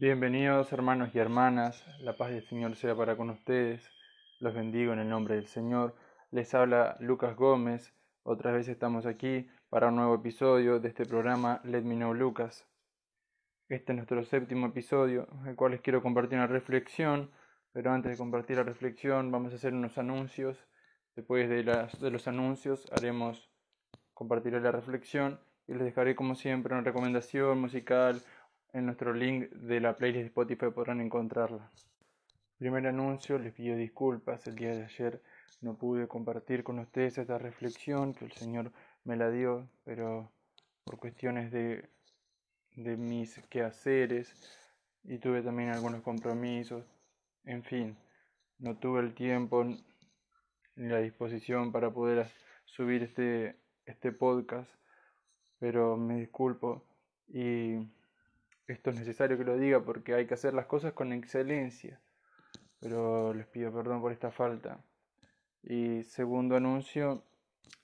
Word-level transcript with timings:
Bienvenidos 0.00 0.72
hermanos 0.72 1.14
y 1.14 1.18
hermanas, 1.18 1.84
la 2.00 2.16
paz 2.16 2.30
del 2.30 2.42
Señor 2.42 2.74
sea 2.74 2.96
para 2.96 3.18
con 3.18 3.28
ustedes, 3.28 3.86
los 4.38 4.54
bendigo 4.54 4.94
en 4.94 4.98
el 5.00 5.10
nombre 5.10 5.34
del 5.34 5.46
Señor. 5.46 5.94
Les 6.30 6.54
habla 6.54 6.96
Lucas 7.00 7.36
Gómez, 7.36 7.92
otra 8.22 8.50
vez 8.50 8.66
estamos 8.68 9.04
aquí 9.04 9.46
para 9.68 9.88
un 9.88 9.96
nuevo 9.96 10.14
episodio 10.14 10.80
de 10.80 10.88
este 10.88 11.04
programa 11.04 11.60
Let 11.64 11.82
Me 11.82 11.96
Know 11.96 12.14
Lucas. 12.14 12.66
Este 13.68 13.92
es 13.92 13.96
nuestro 13.96 14.24
séptimo 14.24 14.68
episodio, 14.68 15.28
el 15.46 15.54
cual 15.54 15.72
les 15.72 15.82
quiero 15.82 16.00
compartir 16.00 16.38
una 16.38 16.46
reflexión, 16.46 17.30
pero 17.74 17.92
antes 17.92 18.12
de 18.12 18.16
compartir 18.16 18.56
la 18.56 18.62
reflexión 18.62 19.30
vamos 19.30 19.52
a 19.52 19.56
hacer 19.56 19.74
unos 19.74 19.98
anuncios. 19.98 20.66
Después 21.14 21.46
de, 21.50 21.62
de 21.62 22.10
los 22.10 22.26
anuncios 22.26 22.90
haremos, 22.90 23.50
compartiré 24.14 24.62
la 24.62 24.72
reflexión 24.72 25.40
y 25.68 25.74
les 25.74 25.84
dejaré 25.84 26.16
como 26.16 26.36
siempre 26.36 26.72
una 26.72 26.84
recomendación 26.84 27.60
musical 27.60 28.22
en 28.72 28.86
nuestro 28.86 29.12
link 29.12 29.50
de 29.50 29.80
la 29.80 29.96
playlist 29.96 30.22
de 30.22 30.26
Spotify 30.28 30.66
podrán 30.74 31.00
encontrarla. 31.00 31.70
Primer 32.58 32.86
anuncio, 32.86 33.38
les 33.38 33.52
pido 33.52 33.76
disculpas, 33.76 34.46
el 34.46 34.56
día 34.56 34.74
de 34.74 34.84
ayer 34.84 35.22
no 35.60 35.76
pude 35.76 36.08
compartir 36.08 36.62
con 36.62 36.78
ustedes 36.78 37.18
esta 37.18 37.38
reflexión 37.38 38.14
que 38.14 38.24
el 38.24 38.32
Señor 38.32 38.72
me 39.04 39.16
la 39.16 39.30
dio, 39.30 39.68
pero 39.84 40.30
por 40.84 40.98
cuestiones 40.98 41.50
de, 41.52 41.88
de 42.76 42.96
mis 42.96 43.38
quehaceres 43.48 44.34
y 45.04 45.18
tuve 45.18 45.42
también 45.42 45.70
algunos 45.70 46.02
compromisos, 46.02 46.84
en 47.44 47.62
fin, 47.64 47.96
no 48.58 48.76
tuve 48.76 49.00
el 49.00 49.14
tiempo 49.14 49.64
ni 49.64 50.88
la 50.88 50.98
disposición 50.98 51.72
para 51.72 51.90
poder 51.90 52.26
subir 52.64 53.02
este, 53.02 53.56
este 53.86 54.12
podcast 54.12 54.70
pero 55.60 55.96
me 55.96 56.16
disculpo 56.16 56.82
y 57.28 57.76
esto 58.66 58.90
es 58.90 58.96
necesario 58.96 59.36
que 59.36 59.44
lo 59.44 59.56
diga 59.56 59.82
porque 59.82 60.14
hay 60.14 60.26
que 60.26 60.34
hacer 60.34 60.54
las 60.54 60.66
cosas 60.66 60.92
con 60.92 61.12
excelencia, 61.12 62.00
pero 62.80 63.34
les 63.34 63.46
pido 63.46 63.72
perdón 63.72 64.00
por 64.00 64.12
esta 64.12 64.30
falta. 64.30 64.82
Y 65.62 66.04
segundo 66.04 66.56
anuncio 66.56 67.24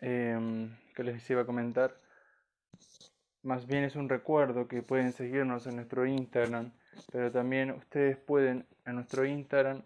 em, 0.01 0.77
que 0.95 1.05
les 1.05 1.29
iba 1.31 1.43
a 1.43 1.47
comentar, 1.47 2.01
más 3.43 3.67
bien 3.67 3.85
es 3.85 3.97
un 3.97 4.09
recuerdo 4.09 4.67
que 4.69 4.83
pueden 4.83 5.13
seguirnos 5.13 5.67
en 5.67 5.77
nuestro 5.77 6.07
Instagram, 6.07 6.73
pero 7.13 7.31
también 7.31 7.71
ustedes 7.71 8.17
pueden 8.17 8.67
en 8.85 8.95
nuestro 8.95 9.25
Instagram 9.27 9.83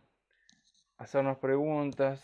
hacernos 0.98 1.38
preguntas, 1.38 2.22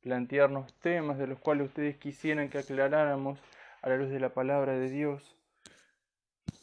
plantearnos 0.00 0.74
temas 0.80 1.18
de 1.18 1.26
los 1.26 1.38
cuales 1.38 1.68
ustedes 1.68 1.96
quisieran 1.96 2.48
que 2.48 2.58
aclaráramos 2.58 3.38
a 3.82 3.88
la 3.88 3.96
luz 3.96 4.10
de 4.10 4.20
la 4.20 4.34
palabra 4.34 4.72
de 4.72 4.90
Dios. 4.90 5.36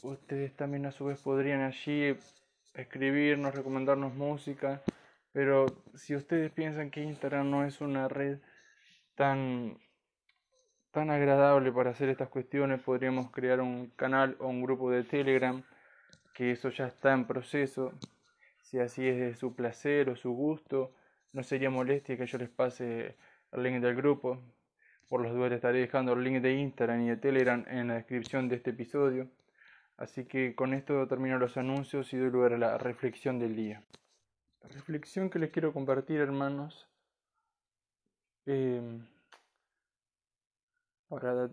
Ustedes 0.02 0.56
también 0.56 0.88
a 0.88 0.92
su 0.92 1.06
vez 1.06 1.22
podrían 1.22 1.62
allí 1.62 2.18
escribirnos, 2.74 3.54
recomendarnos 3.54 4.16
música, 4.16 4.82
pero 5.32 5.68
si 5.94 6.16
ustedes 6.16 6.52
piensan 6.52 6.90
que 6.90 7.04
Instagram 7.04 7.52
no 7.52 7.66
es 7.66 7.82
una 7.82 8.08
red 8.08 8.40
tan 9.16 9.78
tan 10.92 11.10
agradable 11.10 11.72
para 11.72 11.92
hacer 11.92 12.10
estas 12.10 12.30
cuestiones, 12.30 12.82
podríamos 12.82 13.32
crear 13.32 13.62
un 13.62 13.92
canal 13.96 14.36
o 14.40 14.48
un 14.48 14.62
grupo 14.62 14.92
de 14.92 15.04
Telegram, 15.04 15.64
que 16.34 16.52
eso 16.52 16.70
ya 16.70 16.88
está 16.88 17.14
en 17.14 17.26
proceso. 17.26 17.94
Si 18.62 18.80
así 18.80 19.08
es 19.08 19.18
de 19.18 19.36
su 19.36 19.56
placer 19.56 20.10
o 20.10 20.16
su 20.16 20.32
gusto, 20.32 20.94
no 21.34 21.44
sería 21.44 21.70
molestia 21.70 22.18
que 22.18 22.26
yo 22.26 22.38
les 22.38 22.50
pase 22.50 23.16
el 23.52 23.64
link 23.64 23.82
del 23.82 23.96
grupo. 23.96 24.42
Por 25.08 25.22
los 25.22 25.34
dudas 25.34 25.52
estaré 25.52 25.80
dejando 25.80 26.14
el 26.14 26.24
link 26.24 26.42
de 26.42 26.56
Instagram 26.56 27.02
y 27.02 27.10
de 27.10 27.18
Telegram 27.18 27.64
en 27.70 27.88
la 27.88 27.96
descripción 27.96 28.50
de 28.50 28.58
este 28.58 28.72
episodio. 28.72 29.30
Así 29.98 30.26
que 30.26 30.56
con 30.56 30.74
esto 30.74 31.08
termino 31.08 31.38
los 31.38 31.58
anuncios 31.58 32.12
y 32.14 32.18
doy 32.18 32.32
lugar 32.32 32.54
a 32.54 32.58
la 32.58 32.78
reflexión 32.78 33.40
del 33.40 33.56
día. 33.56 33.84
La 34.62 34.70
reflexión 34.70 35.30
que 35.30 35.40
les 35.40 35.52
quiero 35.52 35.74
compartir, 35.74 36.20
hermanos, 36.20 36.88
em, 38.46 39.06
para, 41.08 41.52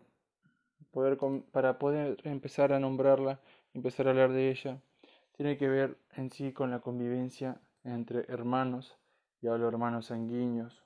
poder, 0.91 1.19
para 1.53 1.79
poder 1.79 2.19
empezar 2.25 2.73
a 2.73 2.81
nombrarla, 2.81 3.41
empezar 3.75 4.07
a 4.07 4.11
hablar 4.11 4.33
de 4.33 4.51
ella, 4.51 4.81
tiene 5.33 5.57
que 5.57 5.69
ver 5.69 5.99
en 6.13 6.31
sí 6.31 6.53
con 6.53 6.71
la 6.71 6.81
convivencia 6.81 7.61
entre 7.85 8.25
hermanos, 8.29 8.99
y 9.41 9.47
hablo 9.47 9.69
hermanos 9.69 10.07
sanguíneos, 10.07 10.85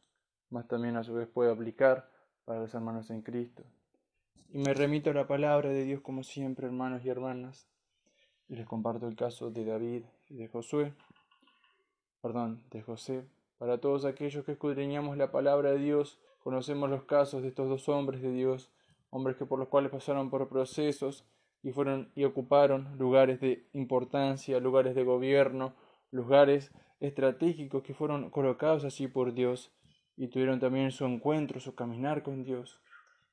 más 0.51 0.69
también 0.69 0.97
a 0.97 1.05
su 1.05 1.15
vez 1.15 1.29
puede 1.29 1.51
aplicar 1.51 2.11
para 2.45 2.61
los 2.61 2.75
hermanos 2.75 3.11
en 3.11 3.23
Cristo. 3.23 3.65
Y 4.55 4.59
me 4.59 4.75
remito 4.75 5.09
a 5.09 5.15
la 5.15 5.27
palabra 5.27 5.71
de 5.71 5.83
Dios 5.83 6.03
como 6.03 6.23
siempre, 6.23 6.67
hermanos 6.67 7.03
y 7.07 7.09
hermanas, 7.09 7.67
y 8.51 8.57
les 8.57 8.67
comparto 8.67 9.09
el 9.09 9.17
caso 9.17 9.51
de 9.51 9.65
David 9.65 10.03
y 10.29 10.35
de 10.35 10.49
Josué, 10.49 10.93
perdón, 12.21 12.63
de 12.71 12.83
José. 12.83 13.25
Para 13.57 13.79
todos 13.79 14.05
aquellos 14.05 14.45
que 14.45 14.53
escudriñamos 14.53 15.17
la 15.17 15.33
palabra 15.33 15.71
de 15.71 15.79
Dios, 15.79 16.21
conocemos 16.41 16.91
los 16.91 17.05
casos 17.05 17.41
de 17.41 17.49
estos 17.49 17.67
dos 17.67 17.89
hombres 17.89 18.21
de 18.21 18.31
Dios, 18.31 18.71
hombres 19.09 19.39
que 19.39 19.47
por 19.47 19.59
los 19.59 19.69
cuales 19.69 19.91
pasaron 19.91 20.29
por 20.29 20.47
procesos 20.51 21.25
y 21.63 21.73
fueron 21.73 22.13
y 22.15 22.25
ocuparon 22.25 22.99
lugares 22.99 23.41
de 23.41 23.71
importancia, 23.73 24.61
lugares 24.61 24.95
de 24.95 25.03
gobierno, 25.03 25.75
lugares 26.11 26.73
estratégicos 27.01 27.83
que 27.83 27.95
fueron 27.95 28.29
colocados 28.29 28.85
así 28.85 29.09
por 29.09 29.33
Dios 29.33 29.73
y 30.15 30.29
tuvieron 30.29 30.61
también 30.61 30.91
su 30.91 31.07
encuentro, 31.07 31.59
su 31.59 31.75
caminar 31.75 32.23
con 32.23 32.45
Dios, 32.45 32.83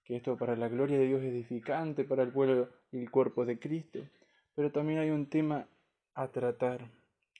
que 0.09 0.15
esto 0.15 0.37
para 0.37 0.55
la 0.55 0.69
gloria 0.69 0.97
de 0.97 1.05
Dios 1.05 1.21
es 1.21 1.27
edificante 1.27 2.03
para 2.03 2.23
el 2.23 2.31
pueblo 2.31 2.67
y 2.91 2.97
el 2.97 3.11
cuerpo 3.11 3.45
de 3.45 3.59
Cristo. 3.59 3.99
Pero 4.55 4.71
también 4.71 4.97
hay 4.97 5.11
un 5.11 5.29
tema 5.29 5.67
a 6.15 6.31
tratar, 6.31 6.89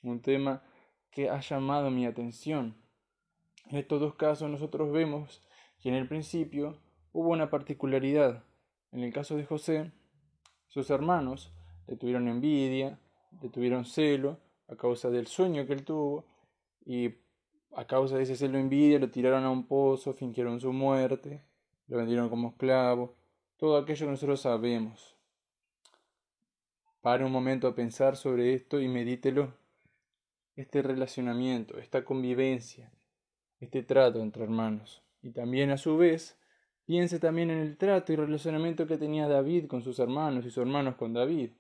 un 0.04 0.22
tema 0.22 0.62
que 1.10 1.32
ha 1.32 1.40
llamado 1.40 1.90
mi 1.90 2.06
atención. 2.06 2.76
En 3.72 3.78
estos 3.78 4.00
dos 4.00 4.14
casos 4.14 4.52
nosotros 4.52 4.92
vemos 4.92 5.42
que 5.80 5.90
en 5.90 5.96
el 5.96 6.08
principio 6.08 6.78
hubo 7.12 7.30
una 7.30 7.50
particularidad. 7.50 8.44
En 8.92 9.00
el 9.00 9.12
caso 9.12 9.36
de 9.36 9.46
José, 9.46 9.92
sus 10.68 10.92
hermanos 10.92 11.52
le 11.88 11.96
tuvieron 11.96 12.28
envidia, 12.28 13.00
le 13.42 13.50
tuvieron 13.50 13.84
celo 13.84 14.42
a 14.68 14.76
causa 14.76 15.10
del 15.10 15.26
sueño 15.26 15.66
que 15.66 15.74
él 15.74 15.84
tuvo 15.84 16.28
y 16.86 17.16
a 17.76 17.88
causa 17.88 18.18
de 18.18 18.24
ese 18.24 18.36
celo 18.36 18.60
envidia 18.60 19.00
lo 19.00 19.10
tiraron 19.10 19.44
a 19.44 19.50
un 19.50 19.66
pozo, 19.66 20.14
fingieron 20.14 20.60
su 20.62 20.72
muerte, 20.72 21.49
lo 21.90 21.98
vendieron 21.98 22.30
como 22.30 22.50
esclavo, 22.50 23.16
todo 23.58 23.78
aquello 23.78 24.06
que 24.06 24.12
nosotros 24.12 24.42
sabemos. 24.42 25.18
Pare 27.02 27.26
un 27.26 27.32
momento 27.32 27.68
a 27.68 27.76
pensar 27.76 28.16
sobre 28.16 28.54
esto 28.54 28.80
y 28.80 28.88
medítelo. 28.88 29.54
Este 30.56 30.82
relacionamiento, 30.82 31.78
esta 31.78 32.04
convivencia, 32.04 32.92
este 33.60 33.84
trato 33.84 34.22
entre 34.22 34.44
hermanos. 34.44 35.02
Y 35.22 35.32
también 35.32 35.72
a 35.72 35.78
su 35.78 35.98
vez, 35.98 36.38
piense 36.86 37.20
también 37.20 37.50
en 37.50 37.60
el 37.60 37.78
trato 37.78 38.14
y 38.14 38.18
relacionamiento 38.18 38.86
que 38.86 38.98
tenía 38.98 39.28
David 39.28 39.68
con 39.68 39.82
sus 39.82 40.00
hermanos 40.00 40.46
y 40.46 40.50
sus 40.50 40.60
hermanos 40.60 40.96
con 40.96 41.14
David. 41.14 41.52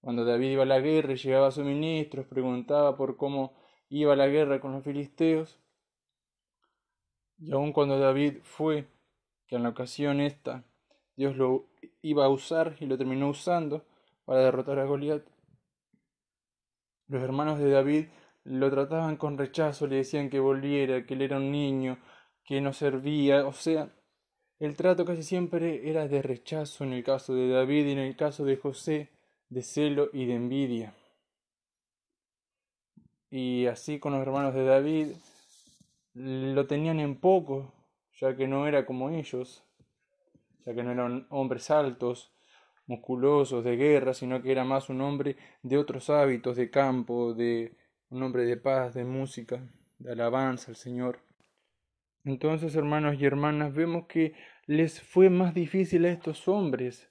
Cuando 0.00 0.24
David 0.24 0.52
iba 0.52 0.62
a 0.64 0.66
la 0.66 0.80
guerra 0.80 1.12
y 1.12 1.16
llegaba 1.16 1.48
a 1.48 1.52
suministros, 1.52 2.26
preguntaba 2.26 2.96
por 2.96 3.16
cómo 3.16 3.54
iba 3.88 4.16
la 4.16 4.26
guerra 4.26 4.60
con 4.60 4.72
los 4.72 4.82
filisteos. 4.82 5.60
Y 7.38 7.52
aun 7.52 7.72
cuando 7.72 7.98
David 7.98 8.38
fue, 8.42 8.86
que 9.46 9.56
en 9.56 9.62
la 9.62 9.70
ocasión 9.70 10.20
esta 10.20 10.64
Dios 11.16 11.36
lo 11.36 11.66
iba 12.02 12.24
a 12.24 12.28
usar 12.28 12.76
y 12.80 12.86
lo 12.86 12.98
terminó 12.98 13.28
usando 13.28 13.84
para 14.24 14.40
derrotar 14.40 14.78
a 14.78 14.84
Goliat, 14.84 15.22
los 17.08 17.22
hermanos 17.22 17.58
de 17.58 17.70
David 17.70 18.06
lo 18.44 18.70
trataban 18.70 19.16
con 19.16 19.38
rechazo, 19.38 19.86
le 19.86 19.96
decían 19.96 20.30
que 20.30 20.40
volviera, 20.40 21.04
que 21.06 21.14
él 21.14 21.22
era 21.22 21.36
un 21.36 21.50
niño, 21.50 21.98
que 22.44 22.60
no 22.60 22.72
servía, 22.72 23.46
o 23.46 23.52
sea, 23.52 23.90
el 24.58 24.76
trato 24.76 25.04
casi 25.04 25.22
siempre 25.22 25.90
era 25.90 26.08
de 26.08 26.22
rechazo 26.22 26.84
en 26.84 26.92
el 26.92 27.04
caso 27.04 27.34
de 27.34 27.48
David 27.48 27.86
y 27.86 27.92
en 27.92 27.98
el 27.98 28.16
caso 28.16 28.44
de 28.44 28.56
José, 28.56 29.10
de 29.48 29.62
celo 29.62 30.08
y 30.12 30.26
de 30.26 30.34
envidia. 30.34 30.94
Y 33.30 33.66
así 33.66 33.98
con 33.98 34.12
los 34.12 34.22
hermanos 34.22 34.54
de 34.54 34.64
David 34.64 35.08
lo 36.14 36.66
tenían 36.66 37.00
en 37.00 37.16
poco, 37.16 37.73
ya 38.20 38.36
que 38.36 38.46
no 38.46 38.66
era 38.66 38.86
como 38.86 39.10
ellos, 39.10 39.64
ya 40.64 40.74
que 40.74 40.82
no 40.82 40.92
eran 40.92 41.26
hombres 41.30 41.70
altos, 41.70 42.32
musculosos, 42.86 43.64
de 43.64 43.76
guerra, 43.76 44.14
sino 44.14 44.42
que 44.42 44.52
era 44.52 44.64
más 44.64 44.88
un 44.88 45.00
hombre 45.00 45.36
de 45.62 45.78
otros 45.78 46.10
hábitos, 46.10 46.56
de 46.56 46.70
campo, 46.70 47.34
de 47.34 47.76
un 48.10 48.22
hombre 48.22 48.44
de 48.44 48.56
paz, 48.56 48.94
de 48.94 49.04
música, 49.04 49.66
de 49.98 50.12
alabanza 50.12 50.70
al 50.70 50.76
Señor. 50.76 51.20
Entonces, 52.24 52.74
hermanos 52.74 53.16
y 53.18 53.24
hermanas, 53.24 53.74
vemos 53.74 54.06
que 54.06 54.34
les 54.66 55.00
fue 55.00 55.28
más 55.30 55.54
difícil 55.54 56.04
a 56.06 56.10
estos 56.10 56.48
hombres 56.48 57.10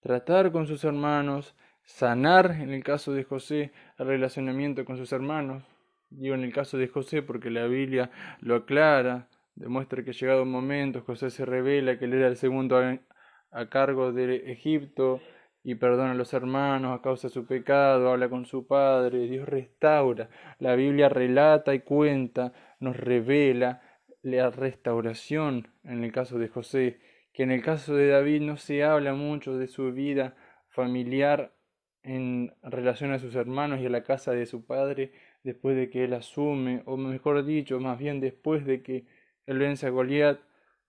tratar 0.00 0.52
con 0.52 0.66
sus 0.66 0.84
hermanos, 0.84 1.56
sanar, 1.82 2.52
en 2.60 2.70
el 2.70 2.84
caso 2.84 3.12
de 3.12 3.24
José, 3.24 3.72
el 3.98 4.06
relacionamiento 4.06 4.84
con 4.84 4.96
sus 4.96 5.12
hermanos. 5.12 5.64
Digo 6.10 6.34
en 6.34 6.44
el 6.44 6.52
caso 6.52 6.78
de 6.78 6.88
José 6.88 7.22
porque 7.22 7.50
la 7.50 7.66
Biblia 7.66 8.10
lo 8.40 8.54
aclara, 8.54 9.28
demuestra 9.54 10.04
que 10.04 10.12
llegado 10.12 10.42
un 10.42 10.50
momento 10.50 11.02
José 11.02 11.30
se 11.30 11.44
revela 11.44 11.98
que 11.98 12.06
él 12.06 12.14
era 12.14 12.28
el 12.28 12.36
segundo 12.36 12.78
a, 12.78 13.68
cargo 13.70 14.12
de 14.12 14.50
Egipto, 14.52 15.20
y 15.66 15.76
perdona 15.76 16.10
a 16.10 16.14
los 16.14 16.34
hermanos 16.34 16.98
a 16.98 17.02
causa 17.02 17.28
de 17.28 17.32
su 17.32 17.46
pecado, 17.46 18.10
habla 18.10 18.28
con 18.28 18.44
su 18.44 18.66
Padre, 18.66 19.26
Dios 19.26 19.48
restaura. 19.48 20.28
La 20.58 20.74
Biblia 20.76 21.08
relata 21.08 21.74
y 21.74 21.80
cuenta, 21.80 22.52
nos 22.80 22.96
revela 22.96 23.80
la 24.20 24.50
restauración 24.50 25.68
en 25.82 26.04
el 26.04 26.12
caso 26.12 26.38
de 26.38 26.48
José, 26.48 27.00
que 27.32 27.44
en 27.44 27.50
el 27.50 27.62
caso 27.62 27.94
de 27.94 28.08
David 28.08 28.42
no 28.42 28.58
se 28.58 28.84
habla 28.84 29.14
mucho 29.14 29.56
de 29.56 29.66
su 29.66 29.90
vida 29.92 30.36
familiar 30.68 31.54
en 32.02 32.52
relación 32.62 33.12
a 33.12 33.18
sus 33.18 33.34
hermanos 33.34 33.80
y 33.80 33.86
a 33.86 33.90
la 33.90 34.02
casa 34.02 34.32
de 34.32 34.44
su 34.44 34.66
padre 34.66 35.12
después 35.42 35.76
de 35.76 35.88
que 35.88 36.04
él 36.04 36.12
asume, 36.12 36.82
o 36.84 36.98
mejor 36.98 37.42
dicho, 37.44 37.80
más 37.80 37.98
bien 37.98 38.20
después 38.20 38.66
de 38.66 38.82
que 38.82 39.06
él 39.46 39.58
vence 39.58 39.86
a 39.86 39.90
Goliat, 39.90 40.40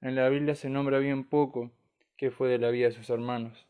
en 0.01 0.15
la 0.15 0.29
Biblia 0.29 0.55
se 0.55 0.69
nombra 0.69 0.99
bien 0.99 1.23
poco 1.23 1.71
que 2.17 2.31
fue 2.31 2.49
de 2.49 2.59
la 2.59 2.69
vida 2.69 2.87
de 2.87 2.93
sus 2.93 3.09
hermanos. 3.09 3.67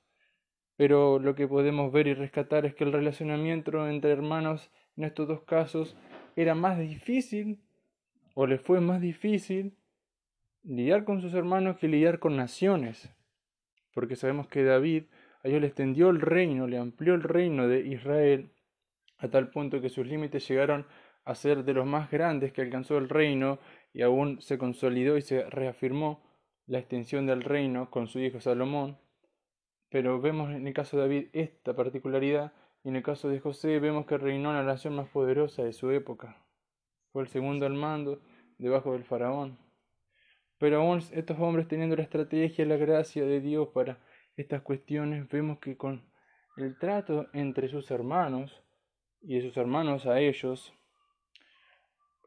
Pero 0.75 1.19
lo 1.19 1.35
que 1.35 1.47
podemos 1.47 1.91
ver 1.91 2.07
y 2.07 2.13
rescatar 2.13 2.65
es 2.65 2.75
que 2.75 2.83
el 2.83 2.91
relacionamiento 2.91 3.87
entre 3.87 4.11
hermanos 4.11 4.71
en 4.97 5.05
estos 5.05 5.27
dos 5.27 5.41
casos 5.43 5.95
era 6.35 6.53
más 6.53 6.77
difícil 6.77 7.61
o 8.33 8.45
le 8.45 8.57
fue 8.57 8.81
más 8.81 9.01
difícil 9.01 9.77
lidiar 10.63 11.05
con 11.05 11.21
sus 11.21 11.33
hermanos 11.33 11.77
que 11.77 11.87
lidiar 11.87 12.19
con 12.19 12.35
naciones. 12.35 13.09
Porque 13.93 14.15
sabemos 14.15 14.47
que 14.47 14.63
David 14.63 15.05
a 15.43 15.47
Dios 15.47 15.61
le 15.61 15.67
extendió 15.67 16.09
el 16.09 16.21
reino, 16.21 16.67
le 16.67 16.77
amplió 16.77 17.13
el 17.13 17.23
reino 17.23 17.67
de 17.67 17.81
Israel 17.81 18.51
a 19.19 19.29
tal 19.29 19.51
punto 19.51 19.79
que 19.79 19.89
sus 19.89 20.05
límites 20.05 20.47
llegaron 20.47 20.85
a 21.23 21.35
ser 21.35 21.63
de 21.63 21.73
los 21.73 21.85
más 21.85 22.11
grandes 22.11 22.51
que 22.51 22.61
alcanzó 22.61 22.97
el 22.97 23.09
reino 23.09 23.59
y 23.95 24.01
aún 24.01 24.41
se 24.41 24.57
consolidó 24.57 25.15
y 25.15 25.21
se 25.21 25.49
reafirmó 25.49 26.21
la 26.67 26.79
extensión 26.79 27.25
del 27.25 27.43
reino 27.43 27.89
con 27.89 28.07
su 28.07 28.19
hijo 28.19 28.41
Salomón. 28.41 28.97
Pero 29.89 30.19
vemos 30.19 30.53
en 30.53 30.67
el 30.67 30.73
caso 30.73 30.97
de 30.97 31.03
David 31.03 31.27
esta 31.31 31.73
particularidad 31.77 32.51
y 32.83 32.89
en 32.89 32.97
el 32.97 33.03
caso 33.03 33.29
de 33.29 33.39
José 33.39 33.79
vemos 33.79 34.05
que 34.05 34.17
reinó 34.17 34.51
la 34.51 34.63
nación 34.63 34.97
más 34.97 35.07
poderosa 35.07 35.63
de 35.63 35.71
su 35.71 35.91
época. 35.91 36.45
Fue 37.13 37.21
el 37.21 37.29
segundo 37.29 37.65
al 37.65 37.73
mando 37.73 38.21
debajo 38.57 38.91
del 38.91 39.05
faraón. 39.05 39.57
Pero 40.57 40.81
aún 40.81 41.01
estos 41.13 41.39
hombres 41.39 41.69
teniendo 41.69 41.95
la 41.95 42.03
estrategia 42.03 42.65
y 42.65 42.67
la 42.67 42.75
gracia 42.75 43.23
de 43.23 43.39
Dios 43.39 43.69
para 43.69 43.99
estas 44.35 44.61
cuestiones, 44.61 45.29
vemos 45.29 45.59
que 45.59 45.77
con 45.77 46.03
el 46.57 46.77
trato 46.77 47.27
entre 47.31 47.69
sus 47.69 47.89
hermanos 47.91 48.61
y 49.21 49.35
de 49.35 49.41
sus 49.43 49.55
hermanos 49.55 50.05
a 50.05 50.19
ellos, 50.19 50.73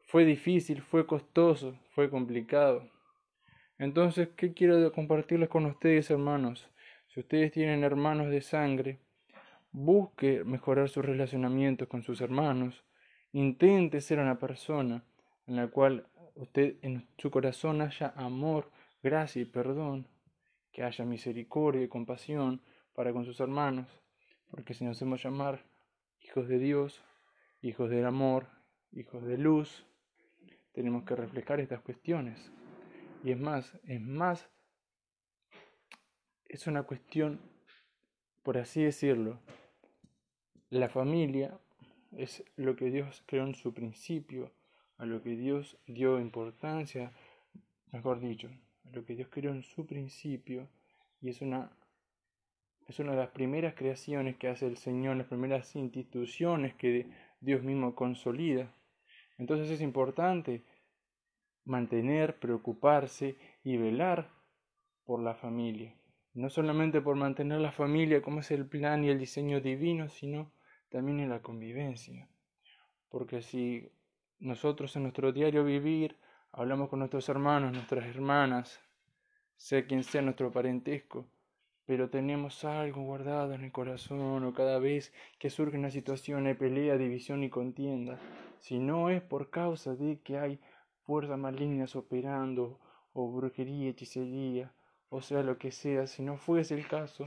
fue 0.08 0.24
difícil, 0.24 0.80
fue 0.80 1.06
costoso, 1.06 1.78
fue 1.90 2.08
complicado. 2.08 2.88
Entonces, 3.76 4.30
¿qué 4.38 4.54
quiero 4.54 4.90
compartirles 4.90 5.50
con 5.50 5.66
ustedes, 5.66 6.10
hermanos? 6.10 6.66
Si 7.08 7.20
ustedes 7.20 7.52
tienen 7.52 7.84
hermanos 7.84 8.30
de 8.30 8.40
sangre, 8.40 9.00
busque 9.70 10.44
mejorar 10.44 10.88
sus 10.88 11.04
relacionamientos 11.04 11.88
con 11.88 12.02
sus 12.02 12.22
hermanos. 12.22 12.86
Intente 13.32 14.00
ser 14.00 14.18
una 14.18 14.38
persona 14.38 15.04
en 15.46 15.56
la 15.56 15.68
cual 15.68 16.06
usted 16.36 16.76
en 16.80 17.06
su 17.18 17.30
corazón 17.30 17.82
haya 17.82 18.14
amor, 18.16 18.70
gracia 19.02 19.42
y 19.42 19.44
perdón, 19.44 20.08
que 20.72 20.84
haya 20.84 21.04
misericordia 21.04 21.82
y 21.82 21.88
compasión 21.88 22.62
para 22.94 23.12
con 23.12 23.26
sus 23.26 23.40
hermanos, 23.40 23.86
porque 24.50 24.72
si 24.72 24.86
nos 24.86 24.96
hacemos 24.96 25.22
llamar 25.22 25.66
hijos 26.20 26.48
de 26.48 26.58
Dios, 26.58 27.04
hijos 27.60 27.90
del 27.90 28.06
amor, 28.06 28.46
hijos 28.90 29.22
de 29.26 29.36
luz, 29.36 29.84
tenemos 30.78 31.02
que 31.02 31.16
reflejar 31.16 31.58
estas 31.58 31.80
cuestiones. 31.80 32.52
Y 33.24 33.32
es 33.32 33.40
más, 33.40 33.76
es 33.82 34.00
más 34.00 34.48
es 36.48 36.68
una 36.68 36.84
cuestión, 36.84 37.40
por 38.44 38.58
así 38.58 38.84
decirlo, 38.84 39.40
la 40.70 40.88
familia 40.88 41.58
es 42.16 42.44
lo 42.54 42.76
que 42.76 42.92
Dios 42.92 43.24
creó 43.26 43.44
en 43.44 43.56
su 43.56 43.74
principio, 43.74 44.52
a 44.98 45.04
lo 45.04 45.20
que 45.20 45.30
Dios 45.30 45.76
dio 45.88 46.20
importancia, 46.20 47.12
mejor 47.90 48.20
dicho, 48.20 48.48
a 48.84 48.90
lo 48.92 49.04
que 49.04 49.16
Dios 49.16 49.28
creó 49.32 49.50
en 49.50 49.64
su 49.64 49.84
principio, 49.84 50.68
y 51.20 51.30
es 51.30 51.42
una, 51.42 51.72
es 52.86 53.00
una 53.00 53.10
de 53.10 53.18
las 53.18 53.30
primeras 53.30 53.74
creaciones 53.74 54.36
que 54.36 54.46
hace 54.46 54.68
el 54.68 54.76
Señor, 54.76 55.16
las 55.16 55.26
primeras 55.26 55.74
instituciones 55.74 56.72
que 56.76 57.10
Dios 57.40 57.64
mismo 57.64 57.96
consolida. 57.96 58.72
Entonces 59.38 59.70
es 59.70 59.80
importante 59.80 60.62
mantener, 61.68 62.38
preocuparse 62.38 63.36
y 63.62 63.76
velar 63.76 64.30
por 65.04 65.20
la 65.20 65.34
familia 65.34 65.94
no 66.38 66.50
solamente 66.50 67.00
por 67.00 67.16
mantener 67.16 67.60
la 67.60 67.72
familia 67.72 68.22
como 68.22 68.40
es 68.40 68.52
el 68.52 68.64
plan 68.64 69.02
y 69.02 69.08
el 69.08 69.18
diseño 69.18 69.60
divino, 69.60 70.08
sino 70.08 70.52
también 70.88 71.18
en 71.18 71.30
la 71.30 71.42
convivencia. 71.42 72.28
Porque 73.08 73.42
si 73.42 73.90
nosotros 74.38 74.94
en 74.94 75.02
nuestro 75.02 75.32
diario 75.32 75.64
vivir 75.64 76.16
hablamos 76.52 76.90
con 76.90 77.00
nuestros 77.00 77.28
hermanos, 77.28 77.72
nuestras 77.72 78.06
hermanas, 78.06 78.80
sea 79.56 79.84
quien 79.84 80.04
sea 80.04 80.22
nuestro 80.22 80.52
parentesco, 80.52 81.26
pero 81.86 82.08
tenemos 82.08 82.64
algo 82.64 83.02
guardado 83.02 83.54
en 83.54 83.64
el 83.64 83.72
corazón 83.72 84.44
o 84.44 84.54
cada 84.54 84.78
vez 84.78 85.12
que 85.40 85.50
surge 85.50 85.76
una 85.76 85.90
situación 85.90 86.44
de 86.44 86.54
pelea, 86.54 86.96
división 86.96 87.42
y 87.42 87.50
contienda, 87.50 88.20
si 88.60 88.78
no 88.78 89.10
es 89.10 89.22
por 89.22 89.50
causa 89.50 89.96
de 89.96 90.20
que 90.20 90.38
hay 90.38 90.60
fuerzas 91.08 91.38
malignas 91.38 91.96
operando 91.96 92.78
o 93.14 93.32
brujería, 93.32 93.88
hechicería, 93.88 94.70
o 95.08 95.22
sea 95.22 95.42
lo 95.42 95.56
que 95.56 95.70
sea, 95.70 96.06
si 96.06 96.22
no 96.22 96.36
fuese 96.36 96.74
el 96.74 96.86
caso, 96.86 97.24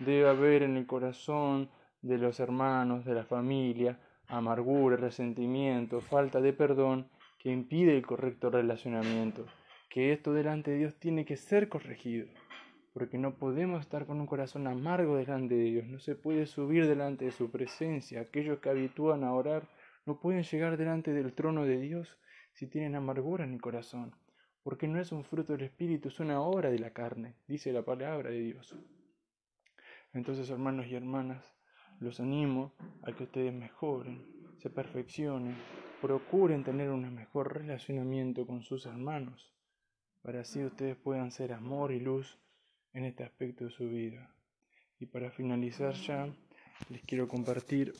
debe 0.00 0.28
haber 0.28 0.64
en 0.64 0.76
el 0.76 0.88
corazón 0.88 1.70
de 2.02 2.18
los 2.18 2.40
hermanos, 2.40 3.04
de 3.04 3.14
la 3.14 3.24
familia, 3.24 4.00
amargura, 4.26 4.96
resentimiento, 4.96 6.00
falta 6.00 6.40
de 6.40 6.52
perdón 6.52 7.08
que 7.38 7.52
impide 7.52 7.96
el 7.96 8.04
correcto 8.04 8.50
relacionamiento, 8.50 9.46
que 9.88 10.12
esto 10.12 10.32
delante 10.32 10.72
de 10.72 10.78
Dios 10.78 10.96
tiene 10.98 11.24
que 11.24 11.36
ser 11.36 11.68
corregido, 11.68 12.26
porque 12.92 13.18
no 13.18 13.36
podemos 13.36 13.82
estar 13.82 14.06
con 14.06 14.20
un 14.20 14.26
corazón 14.26 14.66
amargo 14.66 15.16
delante 15.16 15.54
de 15.54 15.70
Dios, 15.70 15.86
no 15.86 16.00
se 16.00 16.16
puede 16.16 16.44
subir 16.46 16.88
delante 16.88 17.26
de 17.26 17.30
su 17.30 17.52
presencia, 17.52 18.22
aquellos 18.22 18.58
que 18.58 18.70
habitúan 18.70 19.22
a 19.22 19.32
orar 19.32 19.62
no 20.06 20.18
pueden 20.18 20.42
llegar 20.42 20.76
delante 20.76 21.12
del 21.12 21.34
trono 21.34 21.64
de 21.64 21.78
Dios 21.78 22.18
si 22.56 22.66
tienen 22.66 22.96
amargura 22.96 23.44
en 23.44 23.54
el 23.54 23.60
corazón 23.60 24.16
porque 24.66 24.88
no 24.88 25.00
es 25.00 25.12
un 25.12 25.22
fruto 25.22 25.52
del 25.52 25.62
Espíritu, 25.62 26.08
es 26.08 26.18
una 26.18 26.40
obra 26.40 26.70
de 26.70 26.80
la 26.80 26.90
carne, 26.90 27.36
dice 27.46 27.72
la 27.72 27.84
palabra 27.84 28.30
de 28.30 28.40
Dios. 28.40 28.74
Entonces, 30.12 30.50
hermanos 30.50 30.88
y 30.88 30.96
hermanas, 30.96 31.54
los 32.00 32.18
animo 32.18 32.74
a 33.04 33.12
que 33.12 33.22
ustedes 33.22 33.54
mejoren, 33.54 34.26
se 34.58 34.68
perfeccionen, 34.68 35.54
procuren 36.02 36.64
tener 36.64 36.90
un 36.90 37.14
mejor 37.14 37.54
relacionamiento 37.54 38.44
con 38.44 38.64
sus 38.64 38.86
hermanos, 38.86 39.54
para 40.20 40.40
así 40.40 40.64
ustedes 40.64 40.96
puedan 40.96 41.30
ser 41.30 41.52
amor 41.52 41.92
y 41.92 42.00
luz 42.00 42.36
en 42.92 43.04
este 43.04 43.22
aspecto 43.22 43.66
de 43.66 43.70
su 43.70 43.88
vida. 43.88 44.34
Y 44.98 45.06
para 45.06 45.30
finalizar 45.30 45.94
ya, 45.94 46.28
les 46.88 47.02
quiero 47.02 47.28
compartir 47.28 47.92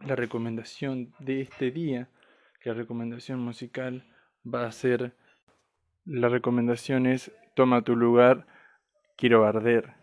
la 0.00 0.16
recomendación 0.16 1.14
de 1.20 1.42
este 1.42 1.70
día, 1.70 2.08
la 2.64 2.74
recomendación 2.74 3.40
musical 3.40 4.04
va 4.44 4.66
a 4.66 4.72
ser 4.72 5.14
la 6.04 6.28
recomendación 6.28 7.06
es 7.06 7.32
Toma 7.54 7.82
tu 7.82 7.96
lugar, 7.96 8.46
quiero 9.16 9.44
arder, 9.44 9.94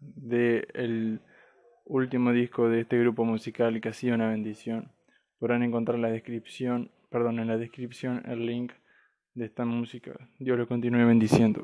de 0.00 0.68
el 0.74 1.20
último 1.86 2.32
disco 2.32 2.68
de 2.68 2.80
este 2.80 2.98
grupo 2.98 3.24
musical 3.24 3.80
que 3.80 3.88
ha 3.88 3.92
sido 3.92 4.14
una 4.14 4.28
bendición. 4.28 4.90
Podrán 5.38 5.62
encontrar 5.62 5.98
la 5.98 6.10
descripción, 6.10 6.90
perdón, 7.08 7.38
en 7.38 7.48
la 7.48 7.56
descripción 7.56 8.22
el 8.26 8.44
link 8.46 8.72
de 9.34 9.46
esta 9.46 9.64
música. 9.64 10.12
Dios 10.38 10.58
lo 10.58 10.66
continúe 10.66 11.06
bendiciendo. 11.06 11.62